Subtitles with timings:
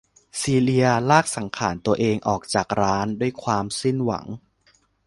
[0.41, 4.25] ซีเลียลากสังขาลตัวเองออกจากร้าน ด้วยความสิ้นหวัง